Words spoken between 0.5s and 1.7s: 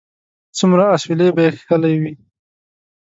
څومره اسويلي به یې